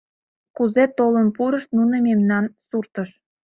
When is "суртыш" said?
2.67-3.09